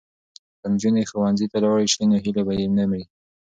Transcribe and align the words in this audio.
که 0.59 0.65
نجونې 0.73 1.03
ښوونځي 1.09 1.47
ته 1.51 1.57
لاړې 1.63 1.85
شي 1.93 2.03
نو 2.09 2.15
هیلې 2.23 2.43
به 2.47 2.53
یې 2.59 2.65
نه 2.77 2.83
مري. 2.89 3.05